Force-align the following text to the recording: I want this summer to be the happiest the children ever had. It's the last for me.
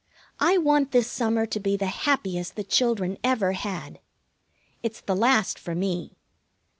I 0.39 0.57
want 0.57 0.93
this 0.93 1.05
summer 1.05 1.45
to 1.45 1.59
be 1.59 1.77
the 1.77 1.85
happiest 1.85 2.55
the 2.55 2.63
children 2.63 3.19
ever 3.23 3.51
had. 3.51 3.99
It's 4.81 4.99
the 4.99 5.15
last 5.15 5.59
for 5.59 5.75
me. 5.75 6.17